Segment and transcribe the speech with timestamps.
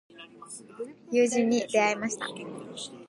[1.11, 2.25] 友人に出会いました。